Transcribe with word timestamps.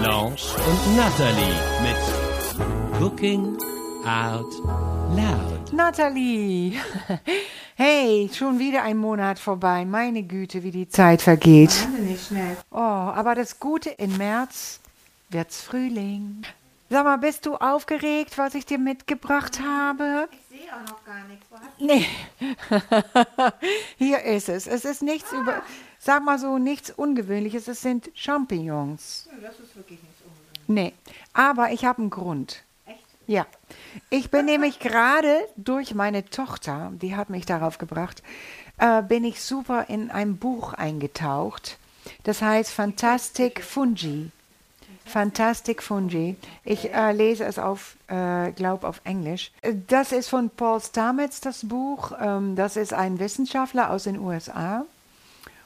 Blanche 0.00 0.56
und 0.56 0.96
Natalie 0.96 1.54
mit 1.82 3.00
Cooking 3.00 3.56
Out 4.04 4.52
Loud. 5.14 5.72
Natalie, 5.72 6.78
hey, 7.76 8.30
schon 8.32 8.58
wieder 8.58 8.82
ein 8.82 8.98
Monat 8.98 9.38
vorbei. 9.38 9.84
Meine 9.84 10.22
Güte, 10.22 10.62
wie 10.62 10.70
die 10.70 10.88
Zeit 10.88 11.22
vergeht. 11.22 11.70
Wahnsinnig 11.70 12.26
schnell. 12.26 12.56
Oh, 12.70 12.76
aber 12.76 13.34
das 13.34 13.58
Gute, 13.58 13.90
im 13.90 14.16
März 14.16 14.80
wird's 15.30 15.62
Frühling. 15.62 16.42
Sag 16.88 17.04
mal, 17.04 17.16
bist 17.18 17.46
du 17.46 17.56
aufgeregt, 17.56 18.38
was 18.38 18.54
ich 18.54 18.64
dir 18.64 18.78
mitgebracht 18.78 19.60
habe? 19.60 20.28
Ich 20.30 20.58
sehe 20.58 20.68
auch 20.72 20.88
noch 20.88 21.04
gar 21.04 21.24
nichts. 21.24 21.46
Nee. 21.78 22.06
Hier 23.98 24.22
ist 24.22 24.48
es. 24.48 24.68
Es 24.68 24.84
ist 24.84 25.02
nichts 25.02 25.32
über, 25.32 25.62
sag 26.06 26.24
mal 26.24 26.38
so, 26.38 26.58
nichts 26.58 26.90
Ungewöhnliches. 26.90 27.68
Es 27.68 27.82
sind 27.82 28.10
Champignons. 28.14 29.28
du? 29.30 29.42
Das 29.42 29.58
ist 29.58 29.76
wirklich 29.76 30.00
nichts 30.02 30.22
ungewöhnliches. 30.22 30.68
Nee, 30.68 30.92
aber 31.32 31.72
ich 31.72 31.84
habe 31.84 32.00
einen 32.00 32.10
Grund. 32.10 32.62
Echt? 32.86 32.98
Ja, 33.26 33.46
ich 34.08 34.30
bin 34.30 34.46
nämlich 34.46 34.78
gerade 34.78 35.40
durch 35.56 35.94
meine 35.94 36.24
Tochter, 36.24 36.92
die 36.94 37.16
hat 37.16 37.28
mich 37.28 37.44
darauf 37.44 37.78
gebracht, 37.78 38.22
äh, 38.78 39.02
bin 39.02 39.24
ich 39.24 39.42
super 39.42 39.86
in 39.88 40.10
ein 40.10 40.36
Buch 40.36 40.72
eingetaucht. 40.72 41.78
Das 42.22 42.40
heißt 42.40 42.70
Fantastic 42.70 43.62
Fungi. 43.64 44.30
Fantastic 45.04 45.82
Fungi. 45.82 46.36
Ich 46.64 46.92
äh, 46.92 47.12
lese 47.12 47.44
es 47.44 47.58
auf, 47.58 47.96
äh, 48.08 48.52
glaube 48.52 48.86
auf 48.86 49.00
Englisch. 49.04 49.52
Das 49.88 50.12
ist 50.12 50.28
von 50.28 50.50
Paul 50.50 50.80
Stamets, 50.80 51.40
das 51.40 51.68
Buch. 51.68 52.12
Ähm, 52.20 52.56
das 52.56 52.76
ist 52.76 52.92
ein 52.92 53.18
Wissenschaftler 53.18 53.90
aus 53.90 54.04
den 54.04 54.18
USA. 54.18 54.84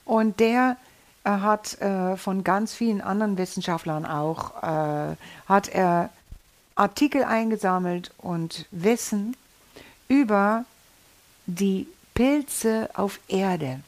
Und 0.05 0.41
der 0.41 0.77
äh, 1.25 1.31
hat 1.31 1.81
äh, 1.81 2.17
von 2.17 2.45
ganz 2.45 2.75
vielen 2.75 3.01
anderen 3.01 3.39
Wissenschaftlern 3.39 4.07
auch, 4.07 4.63
äh, 4.63 5.17
hat 5.47 5.69
er 5.69 6.11
Artikel 6.75 7.25
eingesammelt 7.25 8.11
und 8.19 8.67
Wissen 8.71 9.37
über 10.09 10.65
die 11.47 11.87
Pilze 12.15 12.89
auf 12.95 13.21
Erde. 13.29 13.81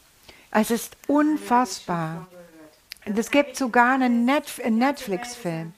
Es 0.51 0.71
ist 0.71 0.97
unfassbar. 1.07 2.29
Es 3.05 3.31
gibt 3.31 3.57
sogar 3.57 3.95
einen 3.95 4.25
Net 4.25 4.61
einen 4.63 4.79
Netflix-Film. 4.79 5.73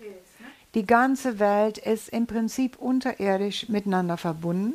Die 0.75 0.85
ganze 0.85 1.39
Welt 1.39 1.79
ist 1.79 2.09
im 2.09 2.27
Prinzip 2.27 2.77
unterirdisch 2.79 3.69
miteinander 3.69 4.17
verbunden. 4.17 4.75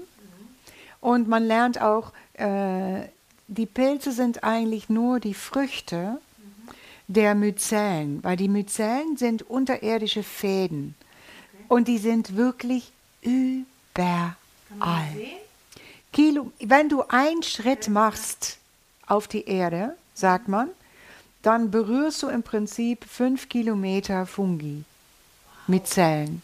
Und 1.02 1.28
man 1.28 1.44
lernt 1.44 1.82
auch, 1.82 2.14
äh, 2.34 3.04
die 3.50 3.66
Pilze 3.66 4.12
sind 4.12 4.44
eigentlich 4.44 4.90
nur 4.90 5.20
die 5.20 5.34
Früchte 5.34 6.22
der 7.08 7.34
Myzellen, 7.34 8.24
weil 8.24 8.38
die 8.38 8.48
Myzellen 8.48 9.18
sind 9.18 9.42
unterirdische 9.50 10.22
Fäden. 10.22 10.94
Und 11.68 11.88
die 11.88 11.98
sind 11.98 12.36
wirklich 12.36 12.92
überall. 13.22 14.28
Kilo, 16.14 16.52
wenn 16.60 16.90
du 16.90 17.04
einen 17.08 17.42
Schritt 17.42 17.88
machst 17.90 18.60
auf 19.08 19.28
die 19.28 19.46
Erde, 19.46 19.96
sagt 20.14 20.48
man, 20.48 20.70
dann 21.42 21.72
berührst 21.72 22.22
du 22.22 22.28
im 22.28 22.44
Prinzip 22.44 23.04
fünf 23.04 23.50
Kilometer 23.50 24.28
Fungi 24.28 24.84
mit 25.66 25.88
Zellen. 25.88 26.44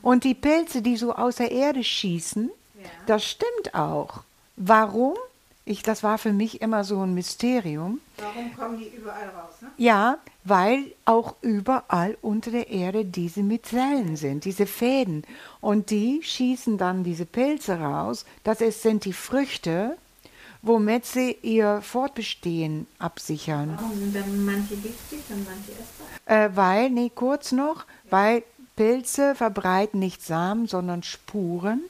Und 0.00 0.24
die 0.24 0.34
Pilze, 0.34 0.80
die 0.80 0.96
so 0.96 1.14
aus 1.14 1.36
der 1.36 1.50
Erde 1.50 1.84
schießen, 1.84 2.50
das 3.06 3.24
stimmt 3.24 3.74
auch. 3.74 4.22
Warum? 4.56 5.16
Ich, 5.68 5.82
das 5.82 6.02
war 6.02 6.16
für 6.16 6.32
mich 6.32 6.62
immer 6.62 6.82
so 6.82 7.02
ein 7.02 7.12
Mysterium. 7.12 8.00
Warum 8.16 8.56
kommen 8.56 8.78
die 8.78 8.88
überall 8.96 9.28
raus? 9.28 9.52
Ne? 9.60 9.68
Ja, 9.76 10.16
weil 10.44 10.94
auch 11.04 11.34
überall 11.42 12.16
unter 12.22 12.50
der 12.50 12.70
Erde 12.70 13.04
diese 13.04 13.42
Myzellen 13.42 14.16
sind, 14.16 14.46
diese 14.46 14.64
Fäden. 14.64 15.24
Und 15.60 15.90
die 15.90 16.22
schießen 16.22 16.78
dann 16.78 17.04
diese 17.04 17.26
Pilze 17.26 17.80
raus. 17.80 18.24
Das 18.44 18.62
ist, 18.62 18.80
sind 18.80 19.04
die 19.04 19.12
Früchte, 19.12 19.98
womit 20.62 21.04
sie 21.04 21.36
ihr 21.42 21.82
Fortbestehen 21.82 22.86
absichern. 22.98 23.74
Warum 23.76 23.98
sind 23.98 24.16
dann 24.16 24.46
manche 24.46 24.74
giftig 24.74 25.20
und 25.28 25.44
manche 25.44 25.72
essbar? 25.72 26.44
Äh, 26.46 26.56
weil, 26.56 26.88
nee, 26.88 27.12
kurz 27.14 27.52
noch, 27.52 27.84
weil 28.08 28.42
Pilze 28.74 29.34
verbreiten 29.34 30.00
nicht 30.00 30.24
Samen, 30.24 30.66
sondern 30.66 31.02
Spuren. 31.02 31.82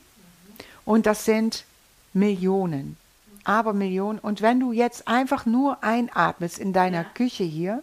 Und 0.85 1.07
das 1.07 1.25
sind 1.25 1.65
Millionen. 2.13 2.97
Aber 3.49 3.73
Millionen. 3.73 4.19
Und 4.19 4.43
wenn 4.43 4.61
du 4.61 4.73
jetzt 4.73 5.09
einfach 5.09 5.47
nur 5.47 5.83
einatmest 5.83 6.59
in 6.59 6.75
deiner 6.75 7.03
Küche 7.03 7.45
hier, 7.45 7.83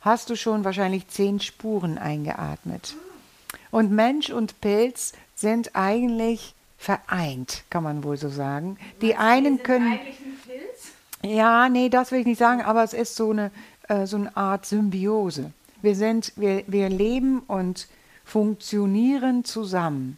hast 0.00 0.30
du 0.30 0.36
schon 0.36 0.64
wahrscheinlich 0.64 1.08
zehn 1.08 1.40
Spuren 1.40 1.98
eingeatmet. 1.98 2.94
Und 3.72 3.90
Mensch 3.90 4.30
und 4.30 4.60
Pilz 4.60 5.12
sind 5.34 5.74
eigentlich 5.74 6.54
vereint, 6.78 7.64
kann 7.68 7.82
man 7.82 8.04
wohl 8.04 8.16
so 8.16 8.28
sagen. 8.28 8.78
Die 9.00 9.16
einen 9.16 9.64
können. 9.64 9.92
Eigentlich 9.92 10.20
ein 10.20 10.38
Pilz? 10.46 10.92
Ja, 11.24 11.68
nee, 11.68 11.88
das 11.88 12.12
will 12.12 12.20
ich 12.20 12.26
nicht 12.26 12.38
sagen, 12.38 12.62
aber 12.62 12.84
es 12.84 12.92
ist 12.92 13.16
so 13.16 13.32
eine, 13.32 13.50
äh, 13.88 14.06
so 14.06 14.18
eine 14.18 14.36
Art 14.36 14.66
Symbiose. 14.66 15.52
Wir 15.80 15.96
sind, 15.96 16.32
wir, 16.36 16.62
wir 16.68 16.88
leben 16.88 17.40
und 17.48 17.88
funktionieren 18.24 19.44
zusammen. 19.44 20.16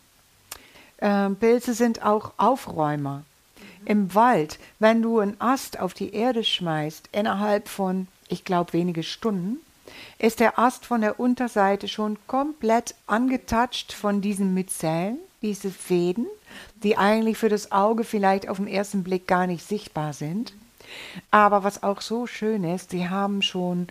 Ähm, 0.98 1.36
Pilze 1.36 1.72
sind 1.72 2.04
auch 2.04 2.34
Aufräumer. 2.36 3.22
Im 3.86 4.14
Wald, 4.14 4.58
wenn 4.78 5.02
du 5.02 5.18
einen 5.20 5.40
Ast 5.40 5.78
auf 5.78 5.94
die 5.94 6.14
Erde 6.14 6.44
schmeißt, 6.44 7.10
innerhalb 7.12 7.68
von, 7.68 8.08
ich 8.28 8.44
glaube, 8.44 8.72
wenige 8.72 9.02
Stunden, 9.02 9.58
ist 10.18 10.40
der 10.40 10.58
Ast 10.58 10.86
von 10.86 11.00
der 11.00 11.20
Unterseite 11.20 11.88
schon 11.88 12.18
komplett 12.26 12.94
angetatscht 13.06 13.92
von 13.92 14.20
diesen 14.20 14.54
Myzellen, 14.54 15.18
diese 15.42 15.70
Fäden, 15.70 16.26
die 16.82 16.96
eigentlich 16.96 17.36
für 17.36 17.48
das 17.48 17.72
Auge 17.72 18.04
vielleicht 18.04 18.48
auf 18.48 18.56
den 18.56 18.66
ersten 18.66 19.04
Blick 19.04 19.26
gar 19.26 19.46
nicht 19.46 19.66
sichtbar 19.66 20.12
sind. 20.12 20.54
Aber 21.30 21.64
was 21.64 21.82
auch 21.82 22.00
so 22.00 22.26
schön 22.26 22.64
ist, 22.64 22.90
sie 22.90 23.08
haben 23.08 23.42
schon 23.42 23.88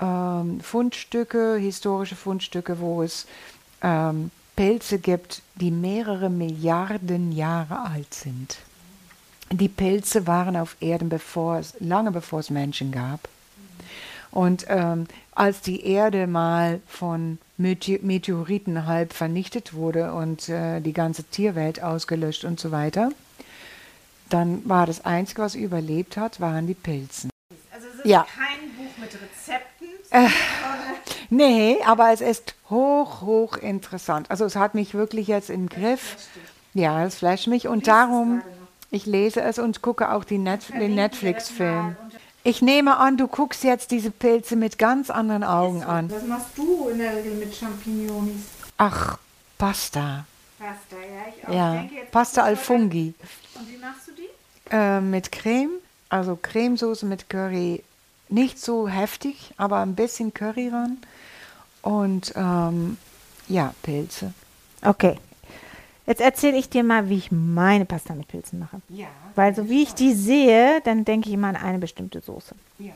ähm, 0.00 0.60
Fundstücke, 0.60 1.56
historische 1.56 2.16
Fundstücke, 2.16 2.80
wo 2.80 3.02
es 3.02 3.26
ähm, 3.82 4.30
Pilze 4.56 4.98
gibt, 4.98 5.42
die 5.56 5.70
mehrere 5.70 6.30
Milliarden 6.30 7.32
Jahre 7.32 7.80
alt 7.80 8.14
sind. 8.14 8.58
Die 9.52 9.68
Pilze 9.68 10.26
waren 10.26 10.56
auf 10.56 10.76
Erden 10.80 11.08
bevor 11.08 11.58
es, 11.58 11.74
lange 11.80 12.10
bevor 12.10 12.40
es 12.40 12.50
Menschen 12.50 12.90
gab. 12.92 13.28
Und 14.32 14.66
ähm, 14.68 15.06
als 15.34 15.60
die 15.60 15.86
Erde 15.86 16.26
mal 16.26 16.80
von 16.88 17.38
Mete- 17.56 18.00
Meteoriten 18.02 18.86
halb 18.86 19.12
vernichtet 19.12 19.72
wurde 19.72 20.12
und 20.12 20.48
äh, 20.48 20.80
die 20.80 20.92
ganze 20.92 21.24
Tierwelt 21.24 21.82
ausgelöscht 21.82 22.44
und 22.44 22.58
so 22.60 22.70
weiter, 22.70 23.10
dann 24.28 24.68
war 24.68 24.86
das 24.86 25.04
Einzige, 25.06 25.42
was 25.42 25.54
überlebt 25.54 26.16
hat, 26.16 26.40
waren 26.40 26.66
die 26.66 26.74
Pilzen. 26.74 27.30
Also 27.72 27.86
es 27.88 28.00
ist 28.00 28.06
Ja. 28.06 28.26
kein 28.36 28.68
Buch 28.76 28.98
mit 28.98 29.10
Rezepten. 29.14 29.88
Nee, 31.28 31.78
aber 31.84 32.12
es 32.12 32.20
ist 32.20 32.54
hoch, 32.70 33.20
hoch 33.22 33.56
interessant. 33.56 34.30
Also 34.30 34.44
es 34.44 34.54
hat 34.54 34.76
mich 34.76 34.94
wirklich 34.94 35.26
jetzt 35.26 35.50
im 35.50 35.68
Griff. 35.68 36.16
Ja, 36.72 37.04
es 37.04 37.16
flasht 37.16 37.48
mich 37.48 37.66
und 37.66 37.88
darum, 37.88 38.42
ich 38.90 39.06
lese 39.06 39.40
es 39.42 39.58
und 39.58 39.82
gucke 39.82 40.12
auch 40.12 40.24
die 40.24 40.38
Net 40.38 40.62
den 40.72 40.94
Netflix-Film. 40.94 41.96
Ich 42.44 42.62
nehme 42.62 42.96
an, 42.98 43.16
du 43.16 43.26
guckst 43.26 43.64
jetzt 43.64 43.90
diese 43.90 44.10
Pilze 44.12 44.54
mit 44.54 44.78
ganz 44.78 45.10
anderen 45.10 45.42
Augen 45.42 45.82
an. 45.82 46.10
Was 46.10 46.22
machst 46.24 46.56
du 46.56 46.88
in 46.88 46.98
der 46.98 47.16
Regel 47.16 47.34
mit 47.34 47.54
Champignons? 47.54 48.30
Ach, 48.78 49.18
Pasta. 49.58 50.24
Pasta, 50.58 50.96
ja, 50.96 51.32
ich 51.36 51.48
auch. 51.48 51.52
Ja, 51.52 51.74
Ich 51.74 51.80
denke 51.80 51.94
jetzt 51.96 52.12
Pasta 52.12 52.42
al 52.42 52.56
Funghi. 52.56 53.14
Und 53.54 53.68
wie 53.68 53.78
machst 53.78 54.06
du 54.06 54.12
die? 54.12 54.28
Äh, 54.70 55.00
mit 55.00 55.32
Creme, 55.32 55.70
also 56.08 56.38
Cremesoße 56.40 57.04
mit 57.04 57.28
Curry. 57.28 57.82
Nicht 58.28 58.60
so 58.60 58.88
heftig, 58.88 59.52
aber 59.56 59.78
ein 59.78 59.94
bisschen 59.96 60.32
Curry 60.32 60.68
ran. 60.68 60.98
Und 61.82 62.32
ähm, 62.36 62.96
ja, 63.48 63.74
Pilze. 63.82 64.32
Okay. 64.82 65.18
Jetzt 66.06 66.20
erzähle 66.20 66.56
ich 66.56 66.68
dir 66.68 66.84
mal, 66.84 67.08
wie 67.08 67.16
ich 67.16 67.32
meine 67.32 67.84
Pasta 67.84 68.14
mit 68.14 68.28
Pilzen 68.28 68.58
mache. 68.58 68.80
Ja. 68.88 69.08
Weil 69.34 69.54
so 69.54 69.68
wie 69.68 69.82
ich 69.82 69.94
die 69.94 70.12
sehe, 70.12 70.80
dann 70.84 71.04
denke 71.04 71.28
ich 71.28 71.34
immer 71.34 71.48
an 71.48 71.56
eine 71.56 71.78
bestimmte 71.78 72.20
Soße. 72.20 72.54
Ja. 72.78 72.92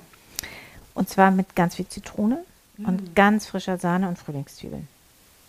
Und 0.95 1.09
zwar 1.09 1.31
mit 1.31 1.57
ganz 1.57 1.77
viel 1.77 1.89
Zitrone, 1.89 2.45
und 2.87 3.15
ganz 3.15 3.47
frischer 3.47 3.79
Sahne 3.79 4.09
und 4.09 4.19
Frühlingszwiebeln. 4.19 4.89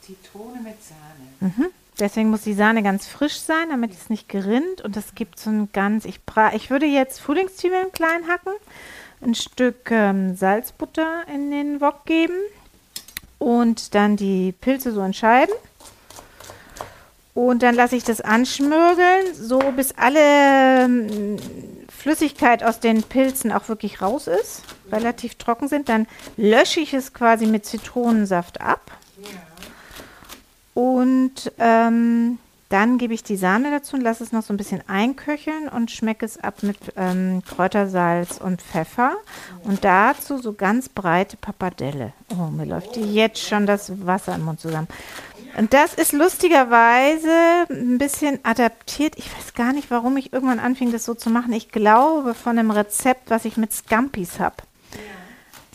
Zitrone 0.01 0.59
mit 0.61 0.75
Sahne. 0.83 1.53
Mhm. 1.53 1.67
Deswegen 1.99 2.29
muss 2.29 2.41
die 2.41 2.53
Sahne 2.53 2.83
ganz 2.83 3.07
frisch 3.07 3.39
sein, 3.39 3.69
damit 3.69 3.91
es 3.91 4.09
nicht 4.09 4.27
gerinnt. 4.27 4.81
Und 4.81 4.95
das 4.95 5.13
gibt 5.13 5.39
so 5.39 5.49
ein 5.49 5.69
ganz. 5.71 6.05
Ich, 6.05 6.23
bra 6.23 6.53
ich 6.53 6.69
würde 6.69 6.85
jetzt 6.85 7.19
Frühlingszwiebeln 7.19 7.91
klein 7.91 8.27
hacken, 8.27 8.53
ein 9.21 9.35
Stück 9.35 9.91
ähm, 9.91 10.35
Salzbutter 10.35 11.23
in 11.33 11.51
den 11.51 11.81
Wok 11.81 12.05
geben 12.05 12.37
und 13.37 13.93
dann 13.93 14.17
die 14.17 14.51
Pilze 14.51 14.91
so 14.91 15.03
in 15.03 15.13
Scheiben. 15.13 15.53
Und 17.33 17.63
dann 17.63 17.75
lasse 17.75 17.95
ich 17.95 18.03
das 18.03 18.19
anschmürgeln, 18.19 19.33
so 19.33 19.59
bis 19.75 19.93
alle 19.95 20.83
ähm, 20.83 21.37
Flüssigkeit 21.89 22.63
aus 22.63 22.79
den 22.79 23.03
Pilzen 23.03 23.51
auch 23.51 23.69
wirklich 23.69 24.01
raus 24.01 24.27
ist, 24.27 24.63
relativ 24.91 25.35
trocken 25.35 25.67
sind. 25.67 25.87
Dann 25.87 26.07
lösche 26.35 26.81
ich 26.81 26.93
es 26.93 27.13
quasi 27.13 27.45
mit 27.45 27.65
Zitronensaft 27.65 28.59
ab. 28.59 28.91
Und 30.73 31.51
ähm, 31.57 32.37
dann 32.71 32.97
gebe 32.97 33.13
ich 33.13 33.21
die 33.21 33.35
Sahne 33.35 33.69
dazu 33.69 33.97
und 33.97 34.01
lasse 34.01 34.23
es 34.23 34.31
noch 34.31 34.43
so 34.43 34.53
ein 34.53 34.57
bisschen 34.57 34.81
einköcheln 34.87 35.67
und 35.67 35.91
schmecke 35.91 36.25
es 36.25 36.41
ab 36.41 36.63
mit 36.63 36.77
ähm, 36.95 37.43
Kräutersalz 37.45 38.37
und 38.37 38.61
Pfeffer. 38.61 39.17
Und 39.65 39.83
dazu 39.83 40.37
so 40.37 40.53
ganz 40.53 40.87
breite 40.87 41.35
Pappardelle. 41.35 42.13
Oh, 42.29 42.49
mir 42.49 42.65
läuft 42.65 42.95
jetzt 42.95 43.45
schon 43.45 43.65
das 43.65 44.05
Wasser 44.05 44.35
im 44.35 44.45
Mund 44.45 44.61
zusammen. 44.61 44.87
Und 45.57 45.73
das 45.73 45.93
ist 45.93 46.13
lustigerweise 46.13 47.65
ein 47.69 47.97
bisschen 47.97 48.39
adaptiert. 48.43 49.15
Ich 49.17 49.35
weiß 49.35 49.53
gar 49.53 49.73
nicht, 49.73 49.91
warum 49.91 50.17
ich 50.17 50.33
irgendwann 50.33 50.59
anfing, 50.59 50.91
das 50.91 51.05
so 51.05 51.13
zu 51.13 51.29
machen. 51.29 51.53
Ich 51.53 51.69
glaube 51.69 52.33
von 52.33 52.57
einem 52.57 52.71
Rezept, 52.71 53.29
was 53.29 53.45
ich 53.45 53.57
mit 53.57 53.73
Scampis 53.73 54.39
habe. 54.39 54.55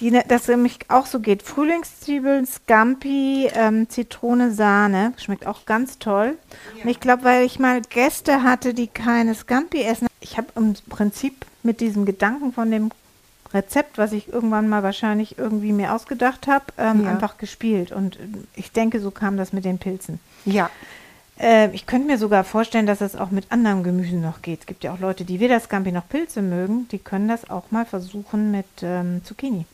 Die, 0.00 0.11
ne, 0.11 0.25
das 0.28 0.46
nämlich 0.46 0.78
auch 0.88 1.06
so 1.06 1.20
geht. 1.20 1.43
Frühlingszwiebeln, 1.43 2.46
Scampi, 2.46 3.49
ähm, 3.55 3.88
Zitrone, 3.88 4.52
Sahne. 4.52 5.14
Schmeckt 5.17 5.46
auch 5.46 5.64
ganz 5.64 5.99
toll. 5.99 6.37
Und 6.82 6.90
ich 6.90 7.00
glaube, 7.00 7.25
weil 7.25 7.46
ich 7.46 7.58
mal 7.58 7.81
Gäste 7.81 8.43
hatte, 8.43 8.75
die 8.75 8.88
keine 8.88 9.34
Scampi 9.34 9.82
essen. 9.82 10.06
Ich 10.20 10.37
habe 10.37 10.49
im 10.55 10.75
Prinzip 10.90 11.46
mit 11.62 11.81
diesem 11.81 12.05
Gedanken 12.05 12.52
von 12.52 12.70
dem 12.70 12.90
Rezept, 13.56 13.99
was 13.99 14.12
ich 14.12 14.29
irgendwann 14.32 14.69
mal 14.69 14.82
wahrscheinlich 14.85 15.38
irgendwie 15.38 15.73
mir 15.73 15.93
ausgedacht 15.94 16.47
habe, 16.47 16.67
ähm, 16.79 17.03
Ja. 17.05 17.11
einfach 17.11 17.38
gespielt. 17.38 17.91
Und 17.91 18.17
äh, 18.17 18.20
ich 18.55 18.70
denke, 18.73 19.00
so 19.00 19.11
kam 19.11 19.37
das 19.37 19.53
mit 19.53 19.64
den 19.64 19.79
Pilzen. 19.79 20.20
Ja, 20.44 20.70
Äh, 21.38 21.69
ich 21.75 21.85
könnte 21.85 22.06
mir 22.06 22.17
sogar 22.17 22.44
vorstellen, 22.44 22.87
dass 22.87 23.03
es 23.03 23.14
auch 23.14 23.31
mit 23.31 23.53
anderem 23.53 23.82
Gemüse 23.82 24.17
noch 24.17 24.41
geht. 24.41 24.61
Es 24.61 24.67
gibt 24.67 24.85
ja 24.85 24.93
auch 24.94 25.00
Leute, 25.00 25.25
die 25.26 25.38
weder 25.38 25.61
Scampi 25.61 25.93
noch 25.93 26.08
Pilze 26.08 26.41
mögen. 26.41 26.88
Die 26.93 26.99
können 26.99 27.29
das 27.29 27.50
auch 27.50 27.64
mal 27.70 27.85
versuchen 27.85 28.50
mit 28.53 28.64
ähm, 28.81 29.20
Zucchini. 29.23 29.67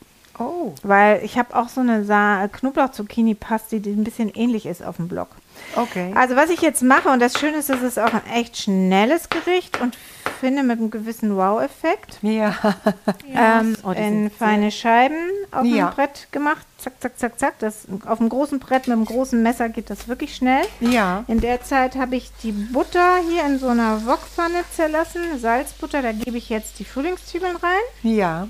Oh, 0.49 0.75
Weil 0.83 1.23
ich 1.25 1.39
habe 1.39 1.55
auch 1.57 1.69
so 1.69 1.81
eine 1.81 2.05
Sa 2.05 2.49
Knoblauch-Zucchini-Paste, 2.49 3.81
die 3.81 3.91
ein 3.91 4.05
bisschen 4.05 4.31
ähnlich 4.35 4.67
ist 4.67 4.83
auf 4.83 4.97
dem 4.97 5.09
Blog. 5.09 5.29
okay. 5.77 6.13
Also 6.15 6.37
was 6.37 6.51
ich 6.51 6.61
jetzt 6.63 6.83
mache, 6.83 7.09
und 7.09 7.21
das 7.21 7.39
Schöne 7.39 7.59
ist, 7.59 7.71
es 7.71 7.83
ist 7.83 7.99
auch 7.99 8.13
ein 8.13 8.27
echt 8.35 8.57
schnelles 8.57 9.29
Gericht 9.31 9.81
und 9.81 9.97
finde 10.41 10.63
mit 10.63 10.79
einem 10.79 10.91
gewissen 10.91 11.37
Wow-Effekt. 11.37 12.19
Ja, 12.23 12.55
ähm, 13.35 13.77
Oh, 13.85 13.91
in 13.93 14.31
feine 14.31 14.71
Scheiben 14.71 15.17
auf 15.53 15.65
Ja. 15.65 15.89
dem 15.91 15.95
Brett 15.95 16.29
gemacht. 16.33 16.67
Zack, 16.79 16.95
zack, 17.01 17.19
zack, 17.19 17.39
zack. 17.39 17.59
Das, 17.61 17.87
auf 18.07 18.19
dem 18.19 18.29
großen 18.29 18.59
Brett 18.59 18.89
mit 18.89 18.97
dem 18.97 19.05
großen 19.05 19.41
Messer 19.41 19.69
geht 19.69 19.89
das 19.89 20.09
wirklich 20.09 20.35
schnell. 20.35 20.65
ja, 20.81 21.23
In 21.29 21.41
der 21.41 21.63
Zeit 21.63 21.95
habe 21.97 22.17
ich 22.17 22.31
die 22.43 22.51
Butter 22.53 23.19
hier 23.31 23.45
in 23.47 23.59
so 23.61 23.69
einer 23.69 24.05
Wokpfanne 24.05 24.65
zerlassen. 24.75 25.23
Salzbutter, 25.39 26.03
da 26.03 26.11
gebe 26.13 26.37
ich 26.39 26.49
jetzt 26.49 26.79
die 26.81 26.85
Frühlingszwiebeln 26.85 27.57
rein. 27.57 27.83
ja. 28.03 28.49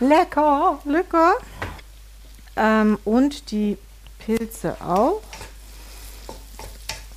Lecker. 0.00 0.78
Lecker. 0.84 1.34
Ähm, 2.56 2.98
und 3.04 3.50
die 3.50 3.78
Pilze 4.18 4.76
auch. 4.80 5.20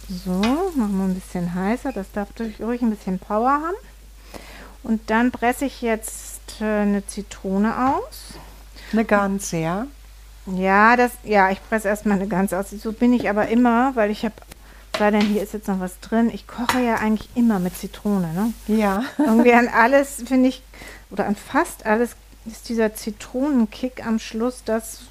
So, 0.09 0.31
machen 0.31 0.97
wir 0.97 1.06
ein 1.06 1.15
bisschen 1.15 1.53
heißer. 1.53 1.91
Das 1.91 2.12
darf 2.12 2.29
ruhig 2.59 2.81
ein 2.81 2.89
bisschen 2.89 3.19
Power 3.19 3.51
haben. 3.51 3.75
Und 4.83 5.09
dann 5.09 5.31
presse 5.31 5.65
ich 5.65 5.81
jetzt 5.81 6.62
äh, 6.62 6.63
eine 6.63 7.06
Zitrone 7.06 7.94
aus. 7.94 8.35
Eine 8.94 9.03
ganze, 9.03 9.57
ja. 9.57 9.88
Ja, 10.45 10.95
das, 10.95 11.12
ja, 11.23 11.51
ich 11.51 11.62
presse 11.68 11.89
erstmal 11.89 12.18
eine 12.18 12.27
ganze 12.27 12.57
aus. 12.57 12.69
So 12.69 12.94
bin 12.94 13.12
ich 13.12 13.30
aber 13.30 13.50
immer, 13.50 13.95
weil 13.97 14.12
ich 14.12 14.23
habe, 14.23 14.35
sei 14.97 15.12
denn, 15.12 15.21
hier 15.21 15.44
ist 15.44 15.53
jetzt 15.53 15.68
noch 15.68 15.81
was 15.81 16.00
drin. 16.00 16.31
Ich 16.33 16.47
koche 16.47 16.80
ja 16.80 16.95
eigentlich 16.95 17.30
immer 17.35 17.59
mit 17.59 17.75
Zitrone, 17.77 18.31
ne? 18.33 18.53
Ja. 18.68 19.03
Irgendwie 19.18 19.51
an 19.51 19.68
alles, 19.68 20.23
finde 20.25 20.47
ich, 20.47 20.63
oder 21.09 21.25
an 21.25 21.35
fast 21.35 21.85
alles 21.85 22.15
ist 22.51 22.69
dieser 22.69 22.94
Zitronenkick 22.94 24.05
am 24.05 24.19
Schluss 24.19 24.63
das, 24.65 25.01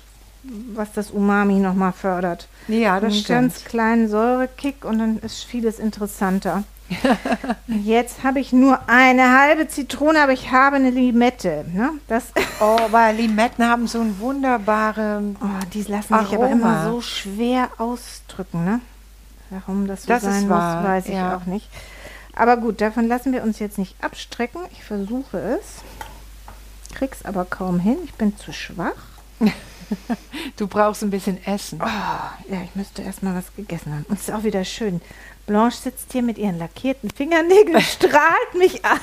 was 0.43 0.93
das 0.93 1.11
Umami 1.11 1.55
nochmal 1.55 1.93
fördert. 1.93 2.49
Ja, 2.69 3.01
das 3.01 3.13
Einen 3.13 3.23
stimmt. 3.23 3.29
ganz 3.41 3.65
kleinen 3.65 4.09
Säurekick 4.09 4.85
und 4.85 4.99
dann 4.99 5.19
ist 5.19 5.45
vieles 5.45 5.79
interessanter. 5.79 6.65
Jetzt 7.67 8.23
habe 8.23 8.39
ich 8.39 8.53
nur 8.53 8.89
eine 8.89 9.37
halbe 9.37 9.67
Zitrone, 9.67 10.23
aber 10.23 10.33
ich 10.33 10.53
habe 10.53 10.77
eine 10.77 10.91
Limette. 10.91 11.65
Ne? 11.73 11.91
Das, 12.07 12.27
Oh, 12.61 12.79
weil 12.91 13.17
Limetten 13.17 13.65
haben 13.69 13.87
so 13.89 14.01
ein 14.01 14.19
wunderbare. 14.21 15.23
oh, 15.41 15.47
die 15.75 15.83
lassen 15.83 16.17
sich 16.19 16.35
aber 16.35 16.49
immer 16.49 16.67
Aroma. 16.77 16.91
so 16.93 17.01
schwer 17.01 17.69
ausdrücken. 17.79 18.65
Ne? 18.65 18.81
Warum 19.51 19.87
das 19.89 20.03
so 20.03 20.09
Das 20.09 20.23
ist 20.23 20.31
sein 20.33 20.49
wahr, 20.49 20.77
muss, 20.81 20.89
weiß 20.91 21.07
ich 21.07 21.15
ja. 21.15 21.37
auch 21.37 21.47
nicht. 21.47 21.69
Aber 22.35 22.57
gut, 22.57 22.81
davon 22.81 23.09
lassen 23.09 23.33
wir 23.33 23.43
uns 23.43 23.59
jetzt 23.59 23.79
nicht 23.79 23.97
abstrecken. 24.03 24.61
Ich 24.73 24.85
versuche 24.85 25.39
es. 25.39 25.83
Krieg's 26.99 27.25
aber 27.25 27.45
kaum 27.45 27.79
hin. 27.79 27.99
Ich 28.05 28.15
bin 28.15 28.37
zu 28.37 28.53
schwach. 28.53 28.93
Du 30.57 30.67
brauchst 30.67 31.03
ein 31.03 31.11
bisschen 31.11 31.45
Essen. 31.47 31.81
Oh, 31.83 31.87
ja, 31.87 32.63
ich 32.65 32.75
müsste 32.75 33.03
erst 33.03 33.23
mal 33.23 33.35
was 33.37 33.55
gegessen 33.55 33.93
haben. 33.93 34.05
Und 34.09 34.19
es 34.19 34.29
ist 34.29 34.35
auch 34.35 34.43
wieder 34.45 34.65
schön. 34.65 35.01
Blanche 35.47 35.77
sitzt 35.77 36.11
hier 36.13 36.23
mit 36.23 36.39
ihren 36.39 36.59
lackierten 36.59 37.09
Fingernägeln, 37.11 37.81
strahlt 37.83 38.55
mich 38.59 38.85
an 38.85 38.99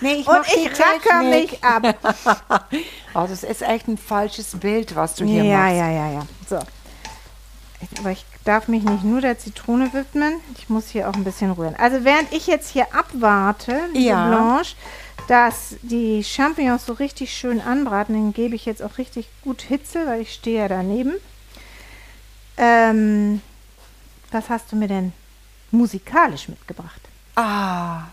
Nee, 0.00 0.14
ich 0.14 0.26
und 0.26 0.46
ich 0.46 0.70
racker 0.80 1.22
mich 1.22 1.62
ab. 1.62 2.64
Oh, 3.14 3.26
das 3.28 3.42
ist 3.42 3.62
echt 3.62 3.88
ein 3.88 3.98
falsches 3.98 4.58
Bild, 4.58 4.94
was 4.94 5.14
du 5.16 5.24
hier 5.24 5.42
Ja, 5.44 5.58
machst. 5.58 5.76
ja, 5.76 5.90
ja, 5.90 6.10
ja. 6.12 6.26
So. 6.48 6.58
Aber 7.98 8.10
ich 8.10 8.24
darf 8.44 8.68
mich 8.68 8.84
nicht 8.84 9.04
nur 9.04 9.20
der 9.20 9.38
Zitrone 9.38 9.92
widmen. 9.92 10.34
Ich 10.58 10.68
muss 10.70 10.88
hier 10.88 11.08
auch 11.10 11.14
ein 11.14 11.24
bisschen 11.24 11.50
rühren. 11.50 11.74
Also 11.76 12.04
während 12.04 12.32
ich 12.32 12.46
jetzt 12.46 12.70
hier 12.70 12.86
abwarte, 12.94 13.80
Ja. 13.94 14.28
Blanche, 14.28 14.76
dass 15.28 15.76
die 15.82 16.22
Champignons 16.22 16.86
so 16.86 16.92
richtig 16.92 17.36
schön 17.36 17.60
anbraten, 17.60 18.14
dann 18.14 18.32
gebe 18.32 18.54
ich 18.54 18.66
jetzt 18.66 18.82
auch 18.82 18.98
richtig 18.98 19.28
gut 19.42 19.62
Hitze, 19.62 20.06
weil 20.06 20.20
ich 20.20 20.32
stehe 20.32 20.60
ja 20.60 20.68
daneben. 20.68 21.14
Ähm, 22.56 23.40
was 24.30 24.48
hast 24.48 24.72
du 24.72 24.76
mir 24.76 24.88
denn 24.88 25.12
musikalisch 25.70 26.48
mitgebracht? 26.48 27.00
Ah. 27.34 28.04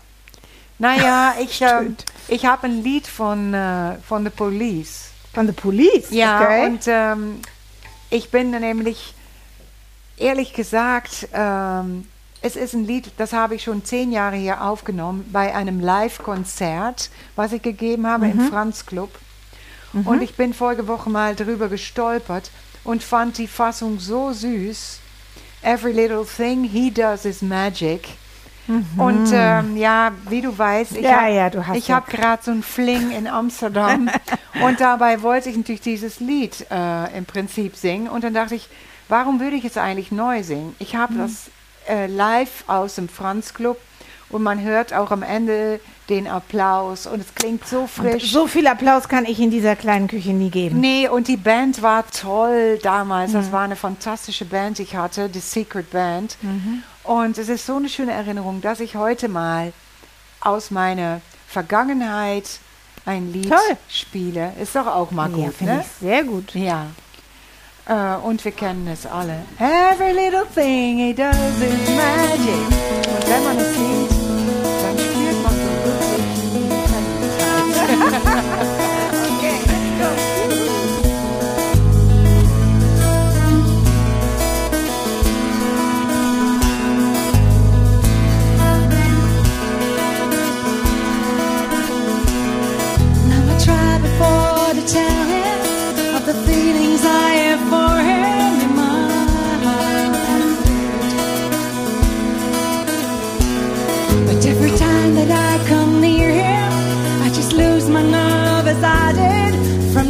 Naja, 0.78 1.34
ich, 1.40 1.60
ähm, 1.62 1.96
ich 2.28 2.46
habe 2.46 2.66
ein 2.66 2.82
Lied 2.82 3.06
von, 3.06 3.54
äh, 3.54 3.96
von 4.06 4.24
The 4.24 4.30
Police. 4.30 5.10
Von 5.32 5.46
The 5.46 5.52
Police? 5.52 6.10
Ja, 6.10 6.42
okay. 6.42 6.66
und 6.66 6.84
ähm, 6.86 7.40
ich 8.10 8.30
bin 8.30 8.50
nämlich, 8.50 9.14
ehrlich 10.16 10.52
gesagt, 10.52 11.28
ähm, 11.32 12.06
es 12.44 12.56
ist 12.56 12.74
ein 12.74 12.86
Lied, 12.86 13.10
das 13.16 13.32
habe 13.32 13.54
ich 13.54 13.62
schon 13.64 13.84
zehn 13.84 14.12
Jahre 14.12 14.36
hier 14.36 14.62
aufgenommen, 14.62 15.24
bei 15.32 15.54
einem 15.54 15.80
Live-Konzert, 15.80 17.10
was 17.36 17.52
ich 17.52 17.62
gegeben 17.62 18.06
habe 18.06 18.26
im 18.28 18.38
Franz 18.50 18.84
Club. 18.86 19.10
Und 20.04 20.22
ich 20.22 20.34
bin 20.36 20.52
vorige 20.52 20.86
Woche 20.88 21.08
mal 21.08 21.34
drüber 21.36 21.68
gestolpert 21.68 22.50
und 22.82 23.02
fand 23.02 23.38
die 23.38 23.46
Fassung 23.46 23.98
so 24.00 24.32
süß. 24.32 24.98
Every 25.62 25.92
little 25.92 26.24
thing 26.26 26.64
he 26.64 26.90
does 26.90 27.24
is 27.24 27.40
magic. 27.42 28.08
Und 28.96 29.30
ähm, 29.32 29.76
ja, 29.76 30.12
wie 30.28 30.40
du 30.40 30.56
weißt, 30.56 30.92
ich 30.96 31.02
Ja, 31.04 31.20
habe 31.22 31.32
ja, 31.32 31.48
ja- 31.74 31.94
hab 31.96 32.08
gerade 32.08 32.42
so 32.42 32.50
ein 32.50 32.62
Fling 32.62 33.10
in 33.12 33.26
Amsterdam 33.26 34.10
und 34.66 34.80
dabei 34.80 35.22
wollte 35.22 35.50
ich 35.50 35.56
natürlich 35.56 35.82
dieses 35.82 36.18
Lied 36.20 36.66
äh, 36.70 37.16
im 37.16 37.24
Prinzip 37.26 37.76
singen 37.76 38.08
und 38.08 38.24
dann 38.24 38.32
dachte 38.34 38.54
ich, 38.54 38.68
warum 39.08 39.38
würde 39.38 39.56
ich 39.56 39.64
es 39.66 39.76
eigentlich 39.76 40.12
neu 40.12 40.42
singen? 40.42 40.74
Ich 40.78 40.96
habe 40.96 41.14
das 41.14 41.50
äh, 41.88 42.06
live 42.06 42.64
aus 42.66 42.94
dem 42.96 43.08
Franz 43.08 43.54
Club 43.54 43.78
und 44.30 44.42
man 44.42 44.60
hört 44.62 44.92
auch 44.94 45.10
am 45.10 45.22
Ende 45.22 45.80
den 46.08 46.26
Applaus 46.28 47.06
und 47.06 47.20
es 47.20 47.34
klingt 47.34 47.66
so 47.66 47.86
frisch. 47.86 48.30
so 48.30 48.46
viel 48.46 48.66
Applaus 48.66 49.08
kann 49.08 49.24
ich 49.24 49.40
in 49.40 49.50
dieser 49.50 49.74
kleinen 49.76 50.06
Küche 50.08 50.30
nie 50.30 50.50
geben. 50.50 50.80
Nee, 50.80 51.08
und 51.08 51.28
die 51.28 51.36
Band 51.38 51.80
war 51.82 52.04
toll 52.10 52.78
damals. 52.82 53.32
Das 53.32 53.52
war 53.52 53.62
eine 53.62 53.76
fantastische 53.76 54.44
Band, 54.44 54.78
die 54.78 54.82
ich 54.82 54.96
hatte, 54.96 55.28
die 55.30 55.38
Secret 55.40 55.90
Band. 55.90 56.36
Und 57.04 57.38
es 57.38 57.48
ist 57.48 57.64
so 57.64 57.76
eine 57.76 57.88
schöne 57.88 58.12
Erinnerung, 58.12 58.60
dass 58.60 58.80
ich 58.80 58.96
heute 58.96 59.28
mal 59.28 59.72
aus 60.40 60.70
meiner 60.70 61.22
Vergangenheit 61.48 62.58
ein 63.06 63.32
Lied 63.32 63.48
Toll. 63.48 63.76
spiele. 63.88 64.52
Ist 64.60 64.76
doch 64.76 64.86
auch 64.86 65.10
mal 65.10 65.30
Ja, 65.30 65.46
gut, 65.46 65.60
ne? 65.62 65.84
ich 65.86 66.06
sehr 66.06 66.24
gut. 66.24 66.54
Ja. 66.54 66.86
Äh, 67.86 68.16
und 68.26 68.42
wir 68.44 68.52
kennen 68.52 68.88
es 68.88 69.06
alle. 69.06 69.42
Every 69.58 70.12
little 70.12 70.46
thing 70.54 70.98
he 70.98 71.12
does 71.12 71.34
is 71.60 71.88
magic. 71.90 72.66
Und 73.14 73.28
wenn 73.28 73.44
man 73.44 73.58
es 73.58 73.74
sieht, 73.74 74.13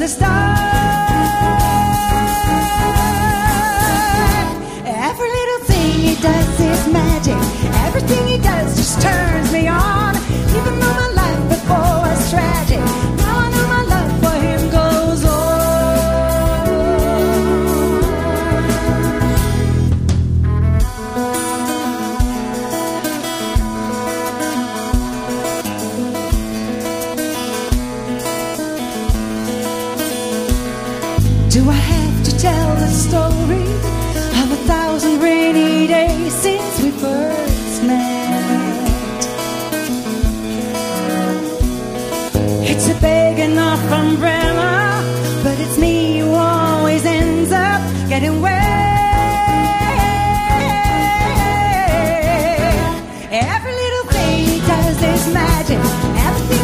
start. 0.08 0.58
Every 4.84 5.28
little 5.28 5.61
thing 5.66 5.92
he 5.92 6.14
does 6.20 6.61
is 6.61 6.92
magic. 6.92 7.37
Everything 7.87 8.26
he 8.26 8.38
does 8.38 8.76
just 8.76 9.00
turns 9.00 9.52
me 9.52 9.68
on. 9.68 9.93
Every 53.46 53.72
little 53.72 54.06
thing 54.12 54.44
he 54.44 54.58
does 54.60 55.02
is 55.02 55.34
magic. 55.34 55.78
Everything 55.78 56.63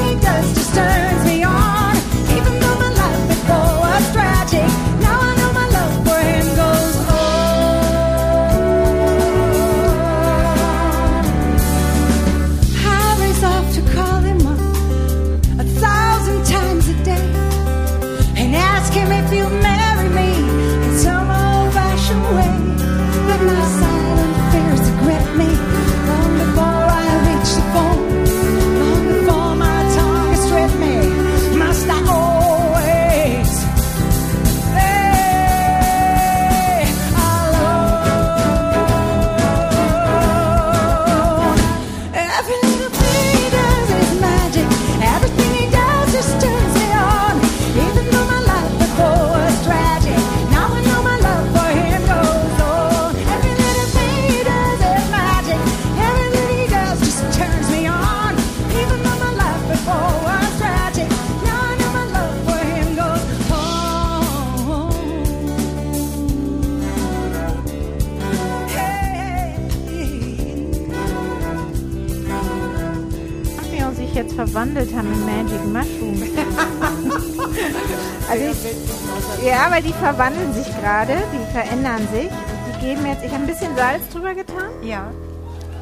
jetzt 74.30 74.34
verwandelt 74.34 74.94
haben 74.94 75.12
in 75.12 75.26
Magic 75.26 75.64
Mushrooms. 75.64 76.20
also 78.30 78.44
ich, 78.44 79.46
ja, 79.46 79.70
weil 79.70 79.82
die 79.82 79.92
verwandeln 79.92 80.52
sich 80.52 80.66
gerade, 80.80 81.22
die 81.32 81.52
verändern 81.52 82.06
sich. 82.12 82.30
Die 82.68 82.86
geben 82.86 83.06
jetzt, 83.06 83.24
ich 83.24 83.32
habe 83.32 83.42
ein 83.42 83.46
bisschen 83.46 83.74
Salz 83.76 84.08
drüber 84.10 84.34
getan 84.34 84.70
Ja. 84.82 85.10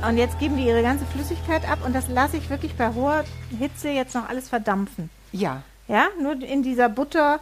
und 0.07 0.17
jetzt 0.17 0.39
geben 0.39 0.57
die 0.57 0.65
ihre 0.65 0.83
ganze 0.83 1.05
Flüssigkeit 1.07 1.69
ab 1.69 1.81
und 1.85 1.95
das 1.95 2.09
lasse 2.09 2.37
ich 2.37 2.49
wirklich 2.51 2.77
bei 2.77 2.93
hoher 2.95 3.25
Hitze 3.59 3.91
jetzt 3.91 4.15
noch 4.15 4.29
alles 4.29 4.49
verdampfen. 4.49 5.11
Ja. 5.33 5.63
Ja, 5.87 6.07
nur 6.21 6.41
in 6.43 6.63
dieser 6.63 6.89
Butter 6.89 7.41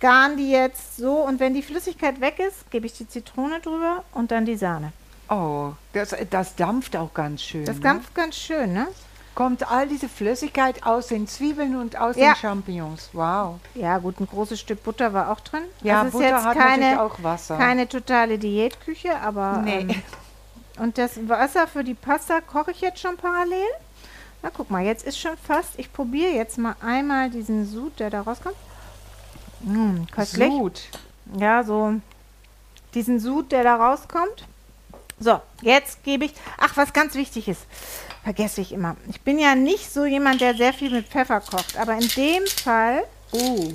garen 0.00 0.36
die 0.36 0.50
jetzt 0.50 0.96
so 0.96 1.16
und 1.16 1.40
wenn 1.40 1.54
die 1.54 1.62
Flüssigkeit 1.62 2.20
weg 2.20 2.38
ist, 2.38 2.70
gebe 2.70 2.86
ich 2.86 2.92
die 2.94 3.08
Zitrone 3.08 3.60
drüber 3.60 4.04
und 4.12 4.30
dann 4.30 4.46
die 4.46 4.56
Sahne. 4.56 4.92
Oh, 5.28 5.72
das, 5.94 6.14
das 6.30 6.54
dampft 6.54 6.96
auch 6.96 7.14
ganz 7.14 7.42
schön. 7.42 7.64
Das 7.64 7.76
ne? 7.76 7.82
dampft 7.82 8.14
ganz 8.14 8.36
schön, 8.36 8.74
ne? 8.74 8.88
Kommt 9.34 9.68
all 9.68 9.88
diese 9.88 10.08
Flüssigkeit 10.08 10.84
aus 10.86 11.08
den 11.08 11.26
Zwiebeln 11.26 11.76
und 11.76 11.96
aus 11.96 12.14
Ja. 12.16 12.34
den 12.34 12.36
Champignons. 12.36 13.10
Wow. 13.12 13.58
Ja, 13.74 13.98
gut, 13.98 14.20
ein 14.20 14.28
großes 14.28 14.60
Stück 14.60 14.84
Butter 14.84 15.12
war 15.12 15.30
auch 15.30 15.40
drin. 15.40 15.62
Ja, 15.82 16.02
ist 16.02 16.12
Butter 16.12 16.24
jetzt 16.24 16.44
hat 16.44 16.56
natürlich 16.56 16.80
keine, 16.86 17.02
auch 17.02 17.22
Wasser. 17.22 17.56
keine 17.56 17.88
totale 17.88 18.38
Diätküche, 18.38 19.18
aber. 19.20 19.58
Nee. 19.64 19.80
Ähm, 19.80 20.02
und 20.78 20.98
das 20.98 21.12
Wasser 21.28 21.66
für 21.66 21.82
die 21.84 21.94
Pasta 21.94 22.40
koche 22.40 22.70
ich 22.72 22.80
jetzt 22.80 23.00
schon 23.00 23.16
parallel. 23.16 23.66
Na, 24.42 24.50
guck 24.54 24.70
mal, 24.70 24.84
jetzt 24.84 25.04
ist 25.04 25.18
schon 25.18 25.36
fast. 25.36 25.70
Ich 25.78 25.92
probiere 25.92 26.30
jetzt 26.32 26.58
mal 26.58 26.76
einmal 26.80 27.30
diesen 27.30 27.66
Sud, 27.66 27.98
der 27.98 28.10
da 28.10 28.20
rauskommt. 28.22 28.56
Mmh, 29.60 30.06
köstlich. 30.12 30.52
Sud. 30.52 30.82
Ja, 31.38 31.64
so 31.64 31.94
diesen 32.94 33.18
Sud, 33.18 33.50
der 33.52 33.64
da 33.64 33.76
rauskommt. 33.76 34.46
So, 35.18 35.40
jetzt 35.62 36.02
gebe 36.04 36.24
ich. 36.26 36.34
Ach, 36.58 36.76
was 36.76 36.92
ganz 36.92 37.14
wichtig 37.14 37.48
ist, 37.48 37.62
vergesse 38.24 38.62
ich 38.62 38.72
immer. 38.72 38.96
Ich 39.10 39.20
bin 39.20 39.38
ja 39.38 39.54
nicht 39.54 39.92
so 39.92 40.06
jemand, 40.06 40.40
der 40.40 40.54
sehr 40.56 40.72
viel 40.72 40.90
mit 40.90 41.06
Pfeffer 41.06 41.40
kocht, 41.40 41.76
aber 41.76 41.92
in 41.92 42.08
dem 42.08 42.46
Fall. 42.46 43.04
Uh. 43.32 43.72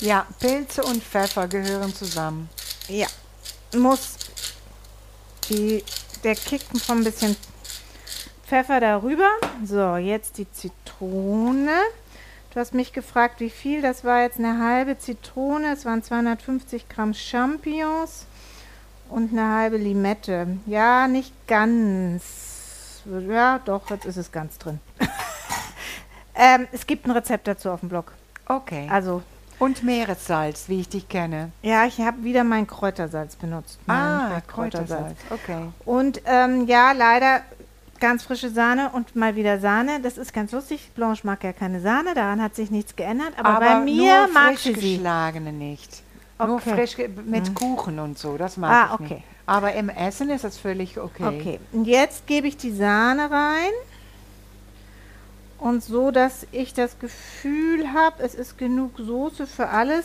Ja, 0.00 0.26
Pilze 0.38 0.84
und 0.84 1.02
Pfeffer 1.02 1.48
gehören 1.48 1.92
zusammen. 1.92 2.48
Ja, 2.88 3.08
muss 3.76 4.14
die, 5.48 5.82
der 6.22 6.36
Kick 6.36 6.62
von 6.84 6.98
ein 6.98 7.04
bisschen 7.04 7.36
Pfeffer 8.46 8.78
darüber. 8.78 9.28
So, 9.64 9.96
jetzt 9.96 10.38
die 10.38 10.50
Zitrone. 10.52 11.80
Du 12.54 12.60
hast 12.60 12.74
mich 12.74 12.92
gefragt, 12.92 13.40
wie 13.40 13.50
viel. 13.50 13.82
Das 13.82 14.04
war 14.04 14.22
jetzt 14.22 14.38
eine 14.38 14.64
halbe 14.64 14.96
Zitrone. 14.98 15.72
Es 15.72 15.84
waren 15.84 16.02
250 16.02 16.88
Gramm 16.88 17.12
Champignons 17.12 18.26
und 19.10 19.32
eine 19.32 19.54
halbe 19.54 19.76
Limette. 19.76 20.58
Ja, 20.66 21.08
nicht 21.08 21.32
ganz. 21.46 23.02
Ja, 23.28 23.60
doch, 23.64 23.88
jetzt 23.90 24.04
ist 24.06 24.16
es 24.16 24.32
ganz 24.32 24.58
drin. 24.58 24.80
ähm, 26.34 26.66
es 26.72 26.86
gibt 26.86 27.06
ein 27.06 27.10
Rezept 27.12 27.46
dazu 27.46 27.70
auf 27.70 27.80
dem 27.80 27.88
Blog. 27.88 28.12
Okay. 28.48 28.88
Also, 28.90 29.22
Und 29.58 29.82
Meeressalz, 29.82 30.68
wie 30.68 30.80
ich 30.80 30.88
dich 30.88 31.08
kenne. 31.08 31.50
ja, 31.62 31.84
ich 31.86 32.00
habe 32.00 32.22
wieder 32.24 32.44
mein 32.44 32.66
Kräutersalz 32.66 33.36
benutzt. 33.36 33.78
Mein 33.86 33.96
Ah, 33.96 34.42
Kräutersalz. 34.46 35.16
Kräutersalz. 35.28 35.42
Okay. 35.44 35.62
Und 35.84 36.20
ähm, 36.26 36.66
ja, 36.66 36.92
leider 36.92 37.40
ganz 38.00 38.24
frische 38.24 38.50
Sahne 38.50 38.90
und 38.92 39.16
mal 39.16 39.36
wieder 39.36 39.58
Sahne. 39.58 40.00
Das 40.02 40.18
ist 40.18 40.32
ganz 40.34 40.52
lustig. 40.52 40.90
Blanche 40.94 41.26
mag 41.26 41.42
ja 41.44 41.52
keine 41.52 41.80
Sahne, 41.80 42.12
daran 42.14 42.42
hat 42.42 42.54
sich 42.54 42.70
nichts 42.70 42.94
geändert. 42.96 43.32
Aber, 43.38 43.58
bei 43.60 43.80
mir 43.80 44.28
mag 44.34 44.58
sie. 44.58 44.74
geschlagene 44.74 45.52
nicht. 45.52 46.02
Nur 46.38 46.56
Okay. 46.56 46.74
frisch 46.74 46.96
ge- 46.96 47.08
mit 47.24 47.54
Kuchen 47.54 47.98
und 47.98 48.18
so, 48.18 48.36
das 48.36 48.56
mag 48.56 48.70
Ah, 48.70 48.86
ich 48.94 49.00
okay. 49.00 49.14
nicht. 49.14 49.24
Aber 49.46 49.72
im 49.74 49.88
Essen 49.88 50.28
ist 50.30 50.44
das 50.44 50.58
völlig 50.58 50.98
okay. 50.98 51.24
Okay, 51.26 51.60
und 51.72 51.84
jetzt 51.86 52.26
gebe 52.26 52.46
ich 52.48 52.56
die 52.56 52.72
Sahne 52.72 53.30
rein. 53.30 53.70
Und 55.58 55.82
so, 55.82 56.10
dass 56.10 56.46
ich 56.52 56.74
das 56.74 56.98
Gefühl 56.98 57.92
habe, 57.94 58.22
es 58.22 58.34
ist 58.34 58.58
genug 58.58 58.92
Soße 58.98 59.46
für 59.46 59.68
alles. 59.68 60.04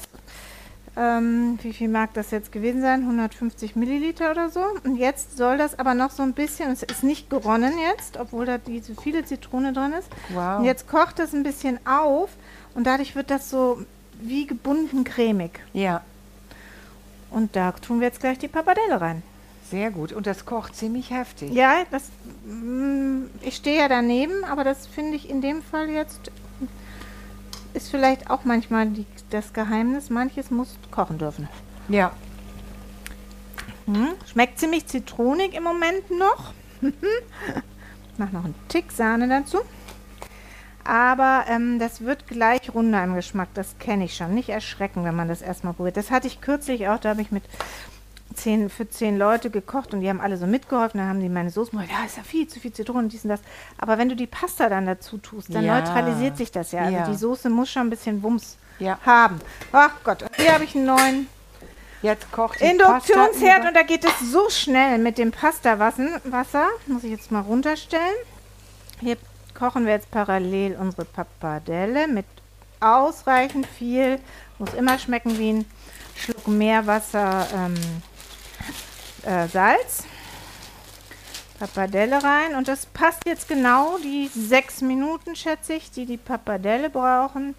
Ähm, 0.98 1.58
wie 1.62 1.74
viel 1.74 1.88
mag 1.90 2.14
das 2.14 2.32
jetzt 2.32 2.52
gewesen 2.52 2.82
sein? 2.82 3.02
150 3.02 3.76
Milliliter 3.76 4.32
oder 4.32 4.50
so. 4.50 4.62
Und 4.84 4.96
jetzt 4.98 5.38
soll 5.38 5.58
das 5.58 5.78
aber 5.80 5.94
noch 5.94 6.12
so 6.12 6.24
ein 6.24 6.34
bisschen, 6.34 6.70
es 6.72 6.84
ist 6.84 7.04
nicht 7.04 7.30
geronnen 7.30 7.74
jetzt, 7.80 8.18
obwohl 8.18 8.46
da 8.46 8.58
diese 8.58 8.96
viele 8.96 9.26
Zitrone 9.26 9.74
drin 9.74 9.94
ist. 9.94 10.08
Wow. 10.30 10.60
Und 10.60 10.66
jetzt 10.66 10.88
kocht 10.88 11.20
das 11.20 11.34
ein 11.34 11.44
bisschen 11.44 11.80
auf 11.86 12.30
und 12.76 12.86
dadurch 12.86 13.16
wird 13.16 13.30
das 13.30 13.50
so 13.50 13.82
wie 14.22 14.46
gebunden 14.48 15.04
cremig. 15.04 15.60
Ja, 15.74 16.02
Und 17.32 17.56
da 17.56 17.72
tun 17.72 18.00
wir 18.00 18.08
jetzt 18.08 18.20
gleich 18.20 18.38
die 18.38 18.48
Pappardelle 18.48 19.02
rein. 19.02 19.24
sehr 19.70 19.90
gut. 19.90 20.12
Und 20.12 20.28
das 20.28 20.46
kocht 20.46 20.76
ziemlich 20.76 21.12
heftig. 21.12 21.52
Ja, 21.54 21.84
das, 21.92 22.04
mm, 22.46 23.28
ich 23.42 23.56
stehe 23.56 23.80
ja 23.80 23.88
daneben, 23.88 24.44
aber 24.44 24.64
das 24.64 24.86
finde 24.86 25.16
ich 25.16 25.30
in 25.30 25.42
dem 25.42 25.64
Fall 25.64 25.90
jetzt 25.90 26.30
ist 27.74 27.90
vielleicht 27.90 28.30
auch 28.30 28.44
manchmal 28.44 28.88
die, 28.88 29.06
das 29.30 29.54
Geheimnis. 29.54 30.10
Manches 30.10 30.52
muss 30.52 30.78
kochen 30.92 31.18
dürfen. 31.18 31.48
Ja. 31.88 32.12
Hm, 33.86 34.10
schmeckt 34.30 34.60
ziemlich 34.60 34.88
zitronig 34.88 35.54
im 35.54 35.64
Moment 35.64 36.10
noch. 36.12 36.54
Mach 38.18 38.32
noch 38.32 38.46
einen 38.46 38.56
Tick 38.68 38.92
Sahne 38.92 39.28
dazu. 39.28 39.60
Aber 40.92 41.46
ähm, 41.48 41.80
das 41.80 42.02
wird 42.02 42.28
gleich 42.28 42.74
runder 42.74 43.02
im 43.02 43.16
Geschmack. 43.16 43.48
Das 43.54 43.78
kenne 43.80 44.04
ich 44.04 44.18
schon. 44.18 44.34
Nicht 44.34 44.50
erschrecken, 44.50 45.06
wenn 45.06 45.16
man 45.16 45.30
das 45.30 45.42
erstmal 45.42 45.72
probiert. 45.74 45.96
Das 45.96 46.12
hatte 46.12 46.28
ich 46.28 46.42
kürzlich 46.42 46.90
auch. 46.90 47.00
Da 47.00 47.12
habe 47.12 47.22
ich 47.22 47.32
mit 47.32 47.44
zehn, 48.36 48.70
für 48.70 48.90
zehn 48.90 49.18
Leute 49.18 49.50
gekocht 49.52 49.94
und 49.94 50.02
die 50.02 50.10
haben 50.10 50.20
alle 50.20 50.36
so 50.36 50.48
mitgeholfen. 50.48 51.00
Dann 51.00 51.08
haben 51.08 51.22
die 51.22 51.30
meine 51.30 51.50
Soße 51.50 51.72
gemacht. 51.72 51.88
Ja, 51.90 52.06
ist 52.06 52.18
ja 52.18 52.24
viel 52.24 52.46
zu 52.50 52.60
viel 52.60 52.74
Zitrone, 52.74 53.08
dies 53.08 53.24
und 53.24 53.30
das. 53.30 53.40
Aber 53.78 53.98
wenn 53.98 54.10
du 54.10 54.18
die 54.18 54.28
Pasta 54.28 54.68
dann 54.68 54.86
dazu 54.86 55.18
tust, 55.18 55.56
dann 55.56 55.64
Ja. 55.64 55.80
neutralisiert 55.80 56.36
sich 56.36 56.52
das 56.52 56.74
ja. 56.74 56.82
Also 56.82 56.94
Ja. 56.98 57.08
die 57.10 57.16
Soße 57.16 57.50
muss 57.50 57.70
schon 57.70 57.84
ein 57.84 57.90
bisschen 57.90 58.22
Wumms 58.22 58.58
Ja. 58.80 59.00
haben. 59.06 59.40
Ach 59.72 59.92
Gott, 60.04 60.24
und 60.24 60.36
hier 60.36 60.54
habe 60.54 60.66
ich 60.66 60.76
einen 60.76 60.88
neuen 60.88 61.28
Jetzt 62.02 62.30
kocht 62.34 62.60
die 62.60 62.66
Induktionsherd 62.66 63.66
und 63.66 63.76
da 63.76 63.84
geht 63.84 64.04
es 64.04 64.20
so 64.30 64.50
schnell 64.50 64.98
mit 64.98 65.18
dem 65.20 65.32
Pastawasser. 65.32 66.20
Wasser. 66.26 66.68
Muss 66.88 67.06
ich 67.06 67.12
jetzt 67.12 67.32
mal 67.32 67.42
runterstellen. 67.42 68.16
Hier 69.00 69.16
kochen 69.54 69.86
wir 69.86 69.94
jetzt 69.94 70.12
parallel 70.12 70.76
unsere 70.76 71.06
Pappardelle 71.06 72.08
mit 72.08 72.26
ausreichend 72.80 73.66
viel. 73.66 74.20
Muss 74.58 74.74
immer 74.74 74.98
schmecken 75.00 75.38
wie 75.38 75.54
ein 75.54 75.66
Schluck 76.16 76.48
Meerwasser 76.48 77.48
ähm, 77.54 77.76
äh, 79.24 79.48
Salz. 79.48 80.04
Pappardelle 81.60 82.24
rein 82.24 82.56
und 82.56 82.68
das 82.68 82.88
passt 82.88 83.26
jetzt 83.28 83.48
genau 83.48 84.00
die 84.00 84.32
sechs 84.34 84.82
Minuten, 84.82 85.36
schätze 85.36 85.74
ich, 85.74 85.92
die 85.92 86.08
die 86.08 86.18
Pappardelle 86.18 86.90
brauchen. 86.90 87.54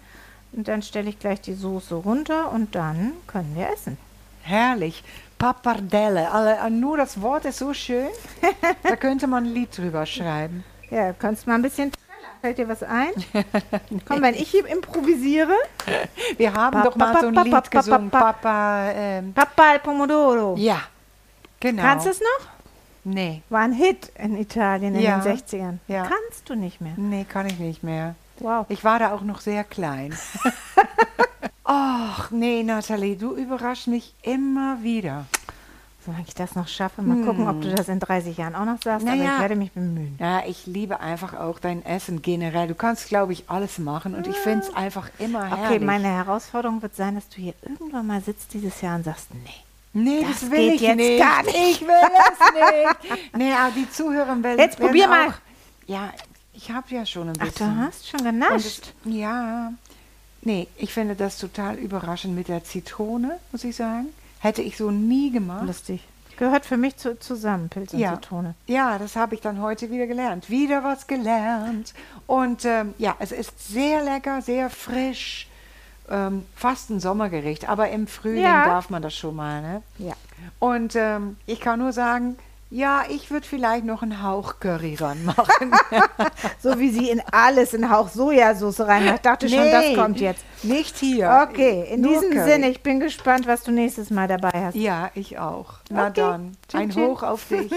Und 0.51 0.67
dann 0.67 0.81
stelle 0.81 1.09
ich 1.09 1.19
gleich 1.19 1.39
die 1.39 1.53
Soße 1.53 1.95
runter 1.95 2.51
und 2.51 2.75
dann 2.75 3.13
können 3.27 3.55
wir 3.55 3.69
essen. 3.69 3.97
Herrlich. 4.41 5.03
Pappardelle. 5.39 6.31
Alle, 6.31 6.69
nur 6.69 6.97
das 6.97 7.21
Wort 7.21 7.45
ist 7.45 7.59
so 7.59 7.73
schön. 7.73 8.09
da 8.83 8.95
könnte 8.97 9.27
man 9.27 9.45
ein 9.45 9.53
Lied 9.53 9.77
drüber 9.77 10.05
schreiben. 10.05 10.63
Ja, 10.93 11.07
du 11.09 11.15
kannst 11.17 11.47
mal 11.47 11.55
ein 11.55 11.61
bisschen 11.61 11.91
trällern. 11.91 12.03
Fällt 12.41 12.57
dir 12.57 12.67
was 12.67 12.83
ein? 12.83 13.11
Komm, 14.07 14.21
wenn 14.21 14.35
ich 14.35 14.49
hier 14.51 14.67
improvisiere. 14.67 15.53
Wir 16.37 16.53
haben 16.53 16.73
Pa- 16.73 16.83
doch 16.83 16.95
mal 16.95 17.13
pa- 17.13 17.21
so 17.21 17.27
ein 17.27 17.33
pa- 17.33 17.41
Lied 17.43 17.71
gesungen. 17.71 18.09
pa- 18.09 18.33
Papa, 18.33 18.91
ähm, 18.93 19.33
Papa 19.33 19.63
al 19.71 19.79
Pomodoro. 19.79 20.55
ja, 20.57 20.81
genau. 21.59 21.81
Kannst 21.81 22.05
du 22.05 22.09
es 22.11 22.19
noch? 22.19 22.47
Nee, 23.05 23.41
War 23.49 23.61
ein 23.61 23.73
Hit 23.73 24.11
in 24.17 24.37
Italien 24.37 24.95
in 24.95 25.01
Ja. 25.01 25.19
den 25.19 25.37
60ern. 25.37 25.77
Ja. 25.87 26.03
Kannst 26.03 26.49
du 26.49 26.55
nicht 26.55 26.79
mehr. 26.81 26.93
nee, 26.95 27.25
kann 27.27 27.47
ich 27.47 27.59
nicht 27.59 27.83
mehr. 27.83 28.15
Wow. 28.39 28.65
Ich 28.69 28.83
war 28.83 28.99
da 28.99 29.11
auch 29.13 29.21
noch 29.21 29.41
sehr 29.41 29.63
klein. 29.63 30.13
Ach, 31.65 32.29
nee, 32.31 32.63
Nathalie, 32.63 33.15
du 33.15 33.35
überraschst 33.35 33.87
mich 33.87 34.13
immer 34.21 34.81
wieder. 34.83 35.25
Solange 36.05 36.25
ich 36.27 36.33
das 36.35 36.55
noch 36.55 36.67
schaffe, 36.67 37.01
mal 37.01 37.23
gucken, 37.25 37.47
ob 37.47 37.61
du 37.61 37.73
das 37.73 37.87
in 37.87 37.99
30 37.99 38.35
Jahren 38.37 38.55
auch 38.55 38.65
noch 38.65 38.81
sagst. 38.81 39.07
Aber 39.07 39.15
Naja. 39.15 39.35
ich 39.35 39.41
werde 39.41 39.55
mich 39.55 39.71
bemühen. 39.71 40.17
Ja, 40.19 40.43
ich 40.45 40.65
liebe 40.65 40.99
einfach 40.99 41.33
auch 41.33 41.59
dein 41.59 41.85
Essen 41.85 42.21
generell. 42.21 42.67
Du 42.67 42.75
kannst, 42.75 43.07
glaube 43.07 43.31
ich, 43.31 43.45
alles 43.47 43.77
machen 43.79 44.13
und 44.13 44.27
ich 44.27 44.35
finde 44.35 44.65
es 44.65 44.75
einfach 44.75 45.09
immer 45.19 45.47
Okay, 45.51 45.57
herrlich. 45.61 45.81
meine 45.81 46.07
Herausforderung 46.09 46.81
wird 46.81 46.95
sein, 46.95 47.15
dass 47.15 47.29
du 47.29 47.37
hier 47.37 47.53
irgendwann 47.61 48.05
mal 48.07 48.19
sitzt 48.21 48.53
dieses 48.53 48.81
Jahr 48.81 48.97
und 48.97 49.05
sagst, 49.05 49.27
nee. 49.33 49.49
nee, 49.93 50.25
das 50.27 50.41
das, 50.41 50.51
will 50.51 50.59
geht 50.71 50.75
ich 50.75 50.81
jetzt 50.81 50.95
nicht. 50.97 51.19
gar 51.21 51.43
nicht. 51.43 51.55
Ich 51.55 51.81
will 51.81 51.87
es 51.89 53.09
nicht. 53.13 53.35
nee, 53.37 53.53
aber 53.53 53.71
die 53.71 53.89
Zuhörer 53.89 54.43
werden 54.43 54.59
Jetzt 54.59 54.77
probier 54.79 55.07
werden 55.09 55.27
mal. 55.29 55.33
Ja, 55.87 56.11
ich 56.51 56.69
habe 56.69 56.93
ja 56.93 57.05
schon 57.05 57.29
ein 57.29 57.35
Ach, 57.39 57.45
bisschen. 57.45 57.75
du 57.77 57.81
hast 57.81 58.09
schon 58.09 58.19
Und 58.19 58.25
genascht. 58.25 58.93
es- 59.05 59.13
ja. 59.13 59.71
Nee, 60.41 60.67
ich 60.75 60.91
finde 60.93 61.15
das 61.15 61.37
total 61.37 61.75
überraschend 61.75 62.35
mit 62.35 62.49
der 62.49 62.65
Zitrone, 62.65 63.39
muss 63.53 63.63
ich 63.63 63.77
sagen. 63.77 64.07
Hätte 64.43 64.61
ich 64.61 64.75
so 64.75 64.91
nie 64.91 65.31
gemacht. 65.31 65.65
Lustig. 65.65 66.03
Gehört 66.35 66.65
für 66.65 66.75
mich 66.75 66.97
zu, 66.97 67.17
zusammen, 67.17 67.69
Pilz 67.69 67.93
und 67.93 67.99
Ja. 67.99 68.15
Zitrone. 68.15 68.55
Ja, 68.67 68.97
das 68.97 69.15
habe 69.15 69.35
ich 69.35 69.41
dann 69.41 69.61
heute 69.61 69.89
wieder 69.89 70.05
gelernt. 70.05 70.49
Wieder 70.49 70.83
was 70.83 71.07
gelernt. 71.07 71.93
Und 72.27 72.65
ähm, 72.65 72.93
ja, 72.97 73.15
es 73.19 73.31
ist 73.31 73.71
sehr 73.71 74.03
lecker, 74.03 74.41
sehr 74.41 74.69
frisch. 74.69 75.47
Ähm, 76.09 76.43
fast 76.55 76.89
ein 76.89 76.99
Sommergericht, 76.99 77.69
aber 77.69 77.89
im 77.89 78.07
Frühling 78.07 78.43
Ja. 78.43 78.65
darf 78.65 78.89
man 78.89 79.01
das 79.01 79.15
schon 79.15 79.35
mal. 79.37 79.61
Ne? 79.61 79.81
Ja. 79.99 80.13
Und 80.59 80.95
ähm, 80.97 81.37
ich 81.45 81.61
kann 81.61 81.79
nur 81.79 81.93
sagen, 81.93 82.35
ja, 82.75 83.03
ich 83.09 83.29
würde 83.31 83.45
vielleicht 83.47 83.85
noch 83.85 84.01
einen 84.01 84.23
Hauch 84.23 84.59
Curry 84.59 84.95
ranmachen. 84.99 85.71
So 86.61 86.79
wie 86.79 86.89
sie 86.91 87.09
in 87.09 87.21
alles 87.31 87.73
in 87.73 87.89
Hauch 87.91 88.07
Sojasauce 88.07 88.79
reinmacht. 88.81 89.15
Ich 89.15 89.21
dachte 89.21 89.49
schon, 89.49 89.69
das 89.69 89.85
Nee, 89.89 89.95
kommt 89.95 90.19
jetzt. 90.21 90.43
Nicht 90.63 90.97
hier. 90.97 91.45
Okay, 91.49 91.85
in 91.91 92.01
Nur 92.01 92.13
diesem 92.13 92.31
Curry. 92.31 92.49
Sinne, 92.51 92.69
ich 92.69 92.81
bin 92.81 92.99
gespannt, 93.01 93.47
was 93.47 93.63
du 93.63 93.71
nächstes 93.71 94.09
Mal 94.09 94.27
dabei 94.29 94.51
hast. 94.65 94.75
Ja, 94.75 95.09
ich 95.13 95.37
auch. 95.37 95.73
Na 95.89 96.03
Okay. 96.07 96.13
dann, 96.15 96.57
ein 96.73 96.89
Tschüss. 96.89 97.03
Hoch 97.03 97.23
auf 97.23 97.45
dich. 97.49 97.69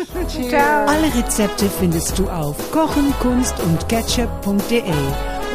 Ciao. 0.49 0.87
Alle 0.87 1.13
Rezepte 1.15 1.69
findest 1.69 2.17
du 2.19 2.29
auf 2.31 2.57
kochen, 2.73 3.13
kunst 3.21 3.59
und 3.61 3.89
ketchup.de 3.89 4.83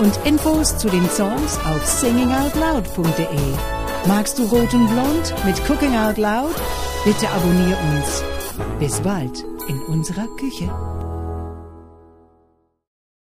und 0.02 0.20
Infos 0.26 0.78
zu 0.78 0.90
den 0.90 1.10
Songs 1.10 1.58
auf 1.66 1.86
singingoutloud.de. 1.86 3.28
Magst 4.08 4.38
du 4.40 4.44
Rot 4.44 4.74
und 4.74 4.88
Blond 4.88 5.34
mit 5.46 5.58
Cooking 5.70 5.96
Out 5.98 6.18
Loud? 6.18 6.56
Bitte 7.06 7.30
abonnier 7.30 7.78
uns. 7.96 8.24
Bis 8.82 9.00
bald 9.00 9.46
in 9.68 9.80
unserer 9.94 10.26
Küche. 10.38 10.68